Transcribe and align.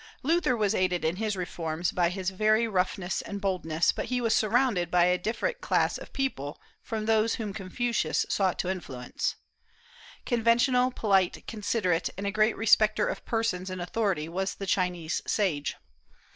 Luther 0.23 0.57
was 0.57 0.73
aided 0.73 1.05
in 1.05 1.17
his 1.17 1.35
reforms 1.37 1.91
by 1.91 2.09
his 2.09 2.31
very 2.31 2.67
roughness 2.67 3.21
and 3.21 3.39
boldness, 3.39 3.91
but 3.91 4.05
he 4.05 4.19
was 4.19 4.33
surrounded 4.33 4.89
by 4.89 5.05
a 5.05 5.15
different 5.15 5.61
class 5.61 5.99
of 5.99 6.11
people 6.11 6.59
from 6.81 7.05
those 7.05 7.35
whom 7.35 7.53
Confucius 7.53 8.25
sought 8.27 8.57
to 8.57 8.69
influence. 8.71 9.35
Conventional, 10.25 10.89
polite, 10.89 11.45
considerate, 11.45 12.09
and 12.17 12.25
a 12.25 12.31
great 12.31 12.57
respecter 12.57 13.05
of 13.05 13.23
persons 13.27 13.69
in 13.69 13.79
authority 13.79 14.27
was 14.27 14.55
the 14.55 14.65
Chinese 14.65 15.21
sage. 15.27 15.75